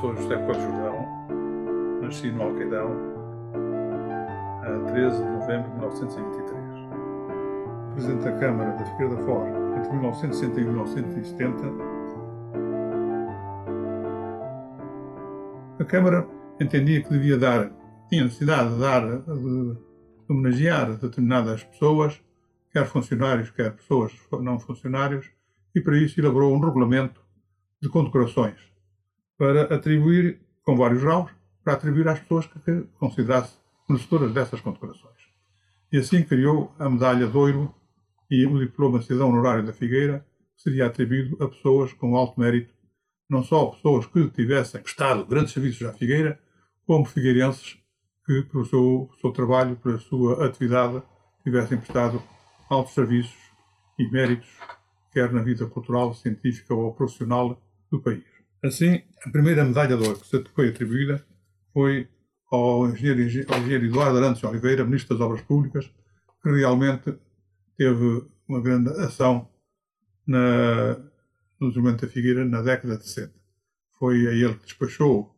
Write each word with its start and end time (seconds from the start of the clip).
sou 0.00 0.14
José 0.14 0.36
Coelho 0.36 0.60
Jordão, 0.60 1.06
nasci 2.02 2.30
no 2.30 2.42
Alqueidão 2.42 2.90
a 4.62 4.90
13 4.90 5.22
de 5.22 5.30
novembro 5.30 5.70
de 5.70 5.76
1923. 5.76 6.60
Presidente 7.94 8.24
da 8.24 8.32
Câmara 8.32 8.72
da 8.72 8.84
Figueira 8.84 9.14
da 9.14 9.22
Foz 9.22 9.48
entre 9.78 9.92
1961 9.92 10.60
e 10.60 10.66
1970. 10.66 11.64
A 15.78 15.84
Câmara 15.84 16.28
entendia 16.60 17.02
que 17.02 17.08
devia 17.08 17.38
dar, 17.38 17.70
tinha 18.10 18.24
necessidade 18.24 18.74
de 18.74 18.80
dar, 18.80 19.00
de 19.00 19.78
homenagear 20.28 20.92
determinadas 20.92 21.64
pessoas, 21.64 22.22
quer 22.70 22.84
funcionários, 22.84 23.50
quer 23.50 23.74
pessoas 23.74 24.12
não 24.42 24.58
funcionários, 24.58 25.30
e 25.74 25.80
para 25.80 25.96
isso 25.96 26.20
elaborou 26.20 26.54
um 26.54 26.60
regulamento 26.60 27.24
de 27.80 27.88
condecorações 27.88 28.75
para 29.38 29.74
atribuir, 29.74 30.40
com 30.62 30.76
vários 30.76 31.02
graus, 31.02 31.30
para 31.62 31.74
atribuir 31.74 32.08
às 32.08 32.20
pessoas 32.20 32.46
que 32.46 32.82
considerasse 32.98 33.56
merecedoras 33.88 34.32
dessas 34.32 34.60
condecorações. 34.60 35.16
E 35.92 35.98
assim 35.98 36.22
criou 36.22 36.74
a 36.78 36.88
medalha 36.88 37.26
de 37.26 37.36
ouro 37.36 37.74
e 38.30 38.44
o 38.46 38.58
diploma 38.58 39.00
cidadão 39.02 39.30
honorário 39.30 39.64
da 39.64 39.72
Figueira, 39.72 40.26
que 40.56 40.62
seria 40.62 40.86
atribuído 40.86 41.42
a 41.42 41.48
pessoas 41.48 41.92
com 41.92 42.16
alto 42.16 42.40
mérito, 42.40 42.74
não 43.28 43.42
só 43.42 43.66
pessoas 43.66 44.06
que 44.06 44.28
tivessem 44.30 44.80
prestado 44.80 45.24
grandes 45.24 45.52
serviços 45.52 45.86
à 45.86 45.92
Figueira, 45.92 46.38
como 46.86 47.04
figueirenses 47.04 47.78
que, 48.24 48.42
pelo 48.42 48.64
seu, 48.64 49.10
seu 49.20 49.30
trabalho, 49.32 49.76
pela 49.76 49.98
sua 49.98 50.46
atividade, 50.46 51.02
tivessem 51.44 51.78
prestado 51.78 52.22
altos 52.68 52.94
serviços 52.94 53.36
e 53.98 54.08
méritos, 54.10 54.48
quer 55.12 55.32
na 55.32 55.42
vida 55.42 55.66
cultural, 55.66 56.14
científica 56.14 56.74
ou 56.74 56.92
profissional 56.92 57.60
do 57.90 58.00
país. 58.00 58.35
Assim, 58.62 59.02
a 59.24 59.30
primeira 59.30 59.64
medalha 59.64 59.96
de 59.96 60.02
ouro 60.06 60.18
que 60.18 60.54
foi 60.54 60.68
atribuída 60.68 61.24
foi 61.72 62.08
ao 62.50 62.88
engenheiro, 62.88 63.52
ao 63.52 63.58
engenheiro 63.58 63.86
Eduardo 63.86 64.18
Arantes 64.18 64.42
Oliveira, 64.44 64.84
Ministro 64.84 65.16
das 65.16 65.24
Obras 65.24 65.42
Públicas, 65.42 65.90
que 66.42 66.50
realmente 66.50 67.14
teve 67.76 68.26
uma 68.48 68.60
grande 68.60 68.90
ação 69.02 69.48
na, 70.26 70.96
no 71.60 71.68
desenvolvimento 71.68 72.06
da 72.06 72.12
Figueira 72.12 72.44
na 72.44 72.62
década 72.62 72.96
de 72.96 73.04
60. 73.04 73.32
Foi 73.98 74.26
a 74.26 74.32
ele 74.32 74.54
que 74.54 74.64
despachou 74.64 75.34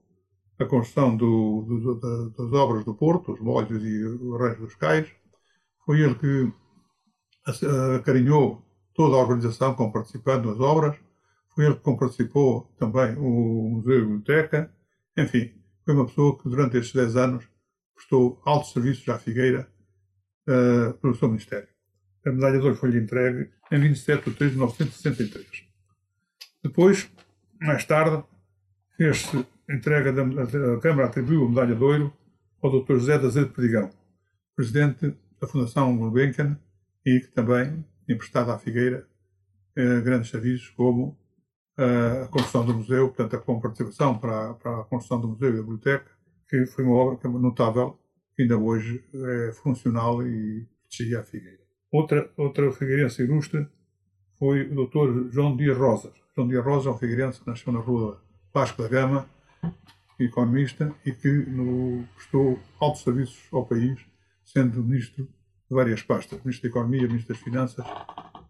a 0.59 0.65
construção 0.65 1.17
do, 1.17 1.63
do, 1.63 1.95
do, 1.95 2.31
das 2.31 2.53
obras 2.53 2.85
do 2.85 2.95
Porto, 2.95 3.33
os 3.33 3.41
molhos 3.41 3.83
e 3.83 4.05
o 4.05 4.37
resto 4.37 4.63
dos 4.63 4.75
cais. 4.75 5.09
Foi 5.85 6.01
ele 6.01 6.15
que 6.17 6.53
acarinhou 7.97 8.63
toda 8.95 9.17
a 9.17 9.21
organização 9.21 9.75
com 9.75 9.91
participando 9.91 10.51
nas 10.51 10.61
obras 10.61 10.97
foi 11.59 11.67
ele 11.67 11.75
que 11.75 11.97
participou 11.97 12.73
também 12.79 13.17
o 13.17 13.71
Museu 13.71 13.99
e 13.99 14.03
Biblioteca. 14.03 14.73
Enfim, 15.17 15.53
foi 15.85 15.93
uma 15.93 16.07
pessoa 16.07 16.39
que 16.39 16.49
durante 16.49 16.77
estes 16.77 16.95
10 16.95 17.17
anos 17.17 17.49
prestou 17.97 18.41
altos 18.45 18.73
serviços 18.73 19.09
à 19.09 19.19
Figueira 19.19 19.69
uh, 20.49 20.95
pelo 20.99 21.17
seu 21.17 21.27
Ministério. 21.27 21.67
A 22.25 22.31
medalha 22.31 22.61
de 22.61 22.65
ouro 22.65 22.77
foi-lhe 22.77 23.01
entregue 23.01 23.51
em 23.73 23.81
27 23.81 24.31
de 24.31 24.37
3 24.37 24.53
de 24.53 24.57
1963. 24.57 25.65
Depois, 26.63 27.11
mais 27.61 27.85
tarde, 27.85 28.23
fez-se 28.97 29.45
entrega 29.69 30.13
da 30.13 30.23
a 30.23 30.81
Câmara 30.81 31.09
atribuiu 31.09 31.45
a 31.45 31.49
medalha 31.49 31.75
de 31.75 31.83
ouro 31.83 32.17
ao 32.63 32.71
Dr. 32.71 32.93
José 32.93 33.19
da 33.19 33.27
Azevedo 33.27 33.53
Perdigão, 33.53 33.91
presidente 34.55 35.13
da 35.41 35.49
Fundação 35.49 35.97
Gulbenkian 35.97 36.57
e 37.05 37.19
que 37.19 37.33
também 37.33 37.85
tinha 38.07 38.17
prestado 38.17 38.53
à 38.53 38.59
Figueira 38.61 39.09
eh, 39.75 40.01
grandes 40.03 40.31
serviços 40.31 40.69
como 40.71 41.19
a 41.79 42.29
construção 42.29 42.67
do 42.67 42.75
museu, 42.75 43.09
portanto, 43.09 43.37
a 43.37 43.61
participação 43.61 44.19
para, 44.19 44.55
para 44.55 44.81
a 44.81 44.85
construção 44.85 45.21
do 45.21 45.29
museu 45.29 45.51
e 45.51 45.53
da 45.53 45.61
biblioteca, 45.61 46.11
que 46.49 46.67
foi 46.67 46.85
uma 46.85 46.97
obra 46.97 47.29
notável, 47.31 47.99
que 48.35 48.43
ainda 48.43 48.59
hoje 48.59 49.05
é 49.15 49.53
funcional 49.53 50.27
e 50.27 50.67
protegia 50.89 51.21
a 51.21 51.23
Figueira. 51.23 51.61
Outra, 51.91 52.31
outra 52.37 52.73
figueirense 52.73 53.23
ilustre 53.23 53.67
foi 54.39 54.63
o 54.71 54.87
Dr. 54.87 55.31
João 55.31 55.57
Dias 55.57 55.77
Rosas. 55.77 56.13
João 56.35 56.49
Dias 56.49 56.65
Rosas 56.65 56.87
é 56.87 56.91
um 56.91 56.99
figueirense 56.99 57.41
que 57.41 57.47
nasceu 57.47 57.73
na 57.73 57.81
rua 57.81 58.23
Vasco 58.53 58.83
da 58.83 58.89
Gama, 58.89 59.29
economista, 60.19 60.95
e 61.07 61.13
que 61.13 61.29
no, 61.29 62.05
prestou 62.15 62.59
altos 62.81 63.03
serviços 63.03 63.41
ao 63.53 63.65
país, 63.65 64.01
sendo 64.45 64.83
ministro 64.83 65.25
de 65.25 65.75
várias 65.75 66.03
pastas, 66.03 66.43
ministro 66.43 66.69
da 66.69 66.77
Economia, 66.77 67.07
ministro 67.07 67.35
das 67.35 67.43
Finanças, 67.43 67.87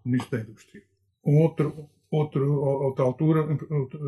ministro 0.05 0.39
da 0.39 0.45
Indústria. 0.45 0.83
Um 1.25 1.39
outro 1.43 1.89
Outro, 2.11 2.53
outra 2.53 3.05
altura, 3.05 3.47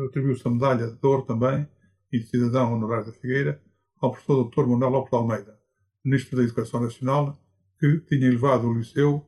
atribuiu-se 0.07 0.47
a 0.47 0.51
medalha 0.51 0.87
de 0.87 1.07
ouro 1.07 1.23
também, 1.23 1.67
e 2.11 2.19
de 2.19 2.25
cidadão 2.25 2.73
honorário 2.73 3.05
da 3.05 3.13
Figueira, 3.13 3.61
ao 3.99 4.11
professor 4.11 4.43
Dr. 4.43 4.65
Manuel 4.67 4.89
Lopes 4.89 5.13
Almeida, 5.13 5.57
Ministro 6.03 6.37
da 6.37 6.43
Educação 6.43 6.81
Nacional, 6.81 7.39
que 7.79 7.99
tinha 8.01 8.27
elevado 8.27 8.67
o 8.67 8.73
Liceu 8.73 9.25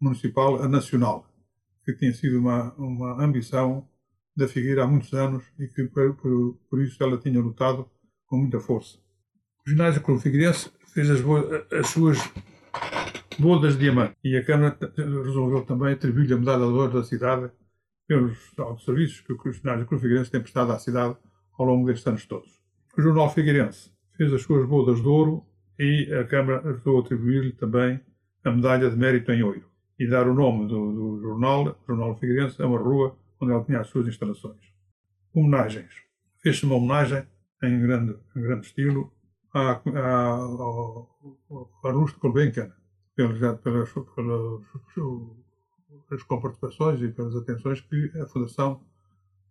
Municipal 0.00 0.62
a 0.62 0.68
Nacional, 0.68 1.26
que 1.84 1.92
tinha 1.94 2.12
sido 2.12 2.38
uma, 2.38 2.72
uma 2.74 3.22
ambição 3.22 3.88
da 4.36 4.48
Figueira 4.48 4.84
há 4.84 4.86
muitos 4.86 5.12
anos 5.12 5.44
e 5.58 5.66
que 5.68 5.84
por, 5.84 6.14
por, 6.16 6.58
por 6.70 6.82
isso 6.82 7.02
ela 7.02 7.18
tinha 7.18 7.40
lutado 7.40 7.88
com 8.26 8.36
muita 8.36 8.58
força. 8.58 8.98
O 9.66 9.70
ginásio 9.70 10.02
Clube 10.02 10.20
Figueirense 10.20 10.70
fez 10.92 11.10
as, 11.10 11.20
as 11.72 11.88
suas 11.88 12.18
bodas 13.38 13.74
de 13.74 13.80
diamante 13.80 14.16
e 14.24 14.36
a 14.36 14.44
Câmara 14.44 14.76
resolveu 14.96 15.64
também 15.64 15.92
atribuir-lhe 15.92 16.34
a 16.34 16.38
medalha 16.38 16.66
de 16.66 16.72
ouro 16.72 16.92
da 16.92 17.04
cidade 17.04 17.50
pelos 18.06 18.38
serviços 18.84 19.20
que 19.20 19.32
o 19.32 19.52
Ginásio 19.52 19.86
Cruz 19.86 20.02
Figueirense 20.02 20.30
tem 20.30 20.40
prestado 20.40 20.72
à 20.72 20.78
cidade 20.78 21.16
ao 21.58 21.66
longo 21.66 21.86
destes 21.86 22.06
anos 22.06 22.26
todos. 22.26 22.50
O 22.96 23.00
Jornal 23.00 23.30
Figueirense 23.30 23.90
fez 24.16 24.32
as 24.32 24.42
suas 24.42 24.68
bodas 24.68 25.00
de 25.00 25.08
ouro 25.08 25.44
e 25.78 26.12
a 26.12 26.24
Câmara 26.24 26.68
ajudou 26.68 26.98
a 26.98 27.00
atribuir-lhe 27.00 27.52
também 27.52 28.00
a 28.44 28.50
medalha 28.50 28.90
de 28.90 28.96
mérito 28.96 29.32
em 29.32 29.42
ouro 29.42 29.64
e 29.98 30.06
dar 30.08 30.28
o 30.28 30.34
nome 30.34 30.68
do, 30.68 30.92
do 30.92 31.20
jornal, 31.20 31.78
Jornal 31.86 32.16
Figueirense, 32.16 32.60
a 32.60 32.66
uma 32.66 32.78
rua 32.78 33.16
onde 33.40 33.52
ele 33.52 33.64
tinha 33.64 33.80
as 33.80 33.88
suas 33.88 34.06
instalações. 34.06 34.60
Homenagens. 35.32 35.92
Fez-se 36.42 36.64
uma 36.64 36.76
homenagem 36.76 37.26
em 37.62 37.80
grande, 37.80 38.16
em 38.36 38.42
grande 38.42 38.66
estilo 38.66 39.12
à, 39.52 39.80
à, 39.94 40.28
ao, 40.28 41.08
Arnusto 41.84 42.18
Gulbenkian, 42.20 42.72
pelas, 43.14 43.38
pelas, 43.60 43.92
pelas, 43.92 44.62
as 46.10 46.22
comparticipações 46.22 47.00
e 47.00 47.08
pelas 47.08 47.34
atenções 47.36 47.80
que 47.80 48.10
a 48.18 48.26
Fundação 48.26 48.80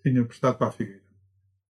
tinha 0.02 0.24
prestado 0.26 0.58
para 0.58 0.68
a 0.68 0.72
Figueira. 0.72 1.04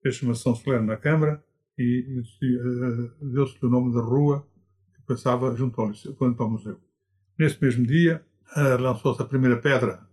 Fez-se 0.02 0.24
uma 0.24 0.36
sessão 0.36 0.56
solene 0.56 0.88
na 0.88 0.98
Câmara 0.98 1.44
e 1.78 2.20
uh, 2.20 3.26
deu-se 3.32 3.58
o 3.66 3.70
nome 3.70 3.94
da 3.94 4.02
rua 4.02 4.46
que 4.96 5.02
passava 5.04 5.56
junto 5.56 5.80
ao, 5.82 5.94
junto 5.94 6.44
ao 6.44 6.50
museu. 6.50 6.80
Nesse 7.38 7.62
mesmo 7.62 7.86
dia, 7.86 8.24
uh, 8.56 8.82
lançou-se 8.82 9.22
a 9.22 9.26
primeira 9.26 9.58
pedra 9.58 10.08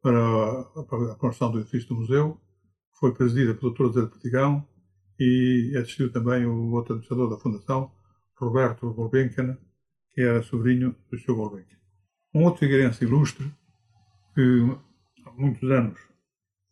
para 0.00 0.60
a, 0.60 0.64
para 0.84 1.12
a, 1.12 1.14
construção 1.14 1.52
do 1.52 1.60
edifício 1.60 1.88
do 1.88 1.96
museu, 1.96 2.40
que 2.92 2.98
foi 2.98 3.14
presidida 3.14 3.54
pelo 3.54 3.72
Dr. 3.72 3.92
Zé 3.92 4.00
de 4.02 4.10
Pertigão 4.10 4.66
e 5.18 5.72
assistiu 5.76 6.10
também 6.12 6.44
o 6.44 6.72
outro 6.72 6.94
administrador 6.94 7.30
da 7.30 7.40
Fundação, 7.40 7.90
Roberto 8.34 8.92
Gulbenkian, 8.92 9.56
que 10.12 10.20
era 10.20 10.42
sobrinho 10.42 10.96
do 11.10 11.18
Sr. 11.18 11.34
Gulbenkian. 11.34 11.78
Um 12.34 12.44
outro 12.44 12.60
figueirense 12.60 13.04
ilustre 13.04 13.52
que 14.34 14.76
há 15.24 15.30
muitos 15.32 15.70
anos 15.70 15.98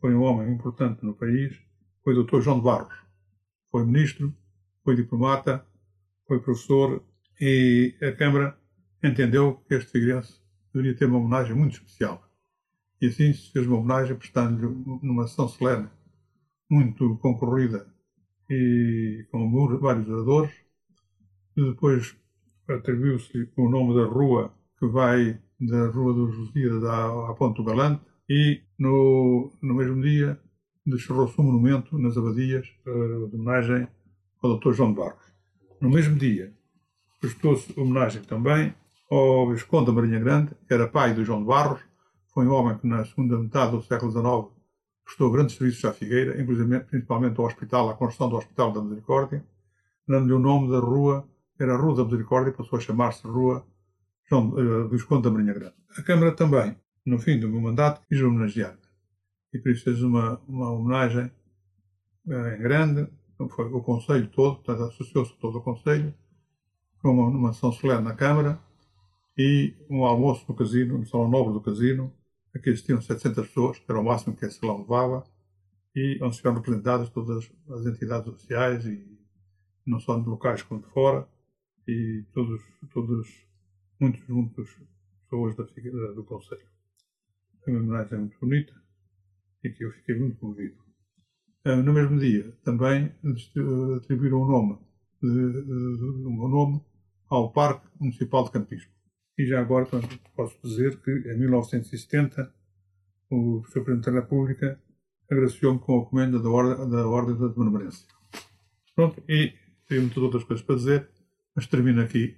foi 0.00 0.14
um 0.14 0.22
homem 0.22 0.52
importante 0.52 1.04
no 1.04 1.14
país, 1.14 1.56
foi 2.02 2.16
o 2.16 2.24
Dr. 2.24 2.40
João 2.40 2.58
de 2.58 2.64
Barros. 2.64 2.94
Foi 3.70 3.84
ministro, 3.84 4.34
foi 4.82 4.96
diplomata, 4.96 5.64
foi 6.26 6.40
professor 6.40 7.04
e 7.40 7.94
a 8.02 8.12
Câmara 8.12 8.58
entendeu 9.02 9.56
que 9.68 9.74
este 9.74 9.92
figueirense 9.92 10.40
deveria 10.72 10.96
ter 10.96 11.06
uma 11.06 11.18
homenagem 11.18 11.54
muito 11.54 11.74
especial. 11.74 12.26
E 13.00 13.06
assim 13.06 13.32
se 13.32 13.50
fez 13.52 13.66
uma 13.66 13.78
homenagem 13.78 14.16
prestando-lhe 14.16 14.68
numa 15.02 15.26
sessão 15.26 15.48
solene 15.48 15.88
muito 16.70 17.16
concorrida 17.18 17.86
e 18.48 19.26
com 19.30 19.50
vários 19.78 20.08
oradores. 20.08 20.52
E 21.56 21.62
depois 21.70 22.16
atribuiu-se 22.68 23.50
o 23.56 23.68
nome 23.68 23.94
da 23.94 24.06
rua 24.06 24.54
que 24.78 24.86
vai 24.86 25.40
da 25.60 25.88
Rua 25.88 26.14
dos 26.14 26.36
Lusíadas 26.36 26.84
à, 26.84 27.30
à 27.30 27.34
Ponte 27.34 27.56
do 27.56 27.64
Galante 27.64 28.00
e 28.28 28.62
no, 28.78 29.52
no 29.60 29.74
mesmo 29.74 30.00
dia 30.00 30.40
descerrou-se 30.86 31.38
um 31.40 31.44
monumento 31.44 31.98
nas 31.98 32.16
abadias 32.16 32.66
uh, 32.86 33.28
de 33.28 33.36
homenagem 33.36 33.86
ao 34.42 34.58
Dr. 34.58 34.72
João 34.72 34.92
de 34.92 34.98
Barros. 34.98 35.24
No 35.80 35.90
mesmo 35.90 36.16
dia 36.16 36.52
prestou-se 37.20 37.78
homenagem 37.78 38.22
também 38.22 38.74
ao 39.10 39.50
Visconde 39.50 39.86
da 39.86 39.92
Marinha 39.92 40.18
Grande, 40.18 40.52
que 40.66 40.72
era 40.72 40.88
pai 40.88 41.12
do 41.12 41.24
João 41.24 41.40
de 41.40 41.46
Barros, 41.46 41.80
foi 42.32 42.46
um 42.46 42.52
homem 42.52 42.78
que 42.78 42.86
na 42.86 43.04
segunda 43.04 43.36
metade 43.38 43.72
do 43.72 43.82
século 43.82 44.10
XIX 44.10 44.60
prestou 45.04 45.30
grandes 45.30 45.56
serviços 45.56 45.84
à 45.84 45.92
Figueira, 45.92 46.40
inclusive 46.40 46.80
principalmente 46.80 47.38
ao 47.38 47.46
hospital, 47.46 47.90
à 47.90 47.94
construção 47.94 48.28
do 48.28 48.36
Hospital 48.36 48.72
da 48.72 48.80
Misericórdia, 48.80 49.44
dando-lhe 50.06 50.32
o 50.32 50.38
nome 50.38 50.70
da 50.70 50.78
rua, 50.78 51.28
era 51.58 51.74
a 51.74 51.76
Rua 51.76 51.96
da 51.96 52.04
Misericórdia, 52.04 52.52
passou 52.52 52.78
a 52.78 52.80
chamar-se 52.80 53.26
Rua 53.26 53.66
João 54.30 54.50
uh, 54.50 54.88
Visconde 54.88 55.24
da 55.24 55.30
Marinha 55.30 55.52
Grande. 55.52 55.74
A 55.98 56.02
Câmara 56.02 56.32
também, 56.32 56.76
no 57.04 57.18
fim 57.18 57.40
do 57.40 57.48
meu 57.48 57.60
mandato, 57.60 58.00
quis 58.08 58.22
homenagear-me. 58.22 58.78
E 59.52 59.58
por 59.58 59.72
isso 59.72 59.82
fez 59.82 60.02
uma, 60.02 60.40
uma 60.46 60.70
homenagem 60.70 61.32
uh, 62.26 62.48
em 62.54 62.58
grande 62.62 63.08
Então 63.34 63.48
foi 63.48 63.66
o 63.66 63.82
Conselho 63.82 64.28
todo, 64.28 64.56
portanto, 64.56 64.84
associou-se 64.84 65.36
todo 65.38 65.58
o 65.58 65.62
Conselho, 65.62 66.14
com 67.02 67.10
uma, 67.10 67.26
uma 67.26 67.50
ação 67.50 67.72
solene 67.72 68.02
na 68.02 68.14
Câmara 68.14 68.60
e 69.36 69.74
um 69.88 70.04
almoço 70.04 70.44
no 70.48 70.54
casino, 70.54 70.96
no 70.96 71.06
Salão 71.06 71.28
Nobre 71.28 71.52
do 71.52 71.60
Casino, 71.60 72.12
aqui 72.54 72.70
existiam 72.70 73.00
700 73.00 73.48
pessoas, 73.48 73.78
que 73.78 73.90
era 73.90 73.98
o 73.98 74.04
máximo 74.04 74.36
que 74.36 74.44
esse 74.44 74.58
salão 74.58 74.80
levava, 74.80 75.24
e 75.96 76.18
onde 76.20 76.32
estiveram 76.32 76.56
representadas 76.56 77.08
todas 77.08 77.50
as 77.70 77.86
entidades 77.86 78.28
oficiais, 78.28 78.84
e 78.84 79.18
não 79.86 79.98
só 79.98 80.18
de 80.18 80.28
locais 80.28 80.62
como 80.62 80.82
de 80.82 80.88
fora, 80.88 81.26
e 81.88 82.24
todos, 82.32 82.60
todos 82.92 83.49
muitos, 84.00 84.26
muitas 84.28 84.68
pessoas 85.22 85.56
da, 85.56 85.64
do 86.12 86.24
Conselho. 86.24 86.66
Foi 87.62 87.72
uma 87.74 87.82
homenagem 87.82 88.18
muito 88.18 88.38
bonita 88.40 88.72
e 89.62 89.70
que 89.70 89.84
eu 89.84 89.92
fiquei 89.92 90.18
muito 90.18 90.36
comovido. 90.38 90.76
Ah, 91.64 91.76
no 91.76 91.92
mesmo 91.92 92.18
dia, 92.18 92.56
também 92.64 93.12
atribuíram 93.96 94.40
o 94.40 94.48
nome, 94.48 94.78
de, 95.22 95.28
de, 95.28 96.02
o 96.24 96.48
nome 96.48 96.80
ao 97.28 97.52
Parque 97.52 97.86
Municipal 98.00 98.44
de 98.44 98.50
Campismo. 98.50 98.90
E 99.38 99.46
já 99.46 99.60
agora 99.60 99.86
posso 100.34 100.58
dizer 100.62 101.00
que 101.00 101.10
em 101.10 101.38
1970 101.38 102.52
o 103.30 103.62
Sr. 103.66 103.84
Presidente 103.84 104.06
da 104.06 104.20
República 104.20 104.80
agraciou-me 105.30 105.78
com 105.78 106.00
a 106.00 106.06
comenda 106.06 106.40
da 106.40 106.48
Ordem 106.48 106.90
da, 106.90 107.06
ordem 107.06 107.36
da. 107.36 107.48
Pronto, 108.94 109.22
e 109.28 109.52
tenho 109.86 110.02
muitas 110.02 110.22
outras 110.22 110.44
coisas 110.44 110.64
para 110.64 110.76
dizer, 110.76 111.08
mas 111.54 111.66
termino 111.66 112.00
aqui 112.00 112.36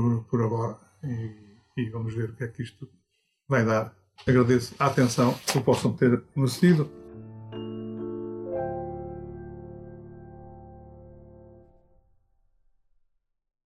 por, 0.00 0.24
por 0.24 0.42
agora 0.42 0.76
e, 1.02 1.30
e 1.76 1.90
vamos 1.90 2.14
ver 2.14 2.30
o 2.30 2.34
que 2.34 2.44
é 2.44 2.48
que 2.48 2.62
isto 2.62 2.88
vai 3.48 3.64
dar. 3.64 3.94
Agradeço 4.26 4.74
a 4.78 4.86
atenção 4.86 5.34
que 5.46 5.60
possam 5.60 5.92
ter 5.92 6.22
merecido 6.34 6.88